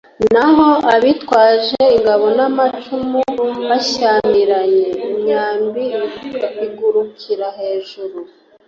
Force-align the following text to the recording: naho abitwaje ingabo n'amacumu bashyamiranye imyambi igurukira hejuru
naho 0.33 0.67
abitwaje 0.95 1.81
ingabo 1.97 2.25
n'amacumu 2.37 3.19
bashyamiranye 3.69 4.87
imyambi 5.07 5.83
igurukira 6.65 7.47
hejuru 7.59 8.17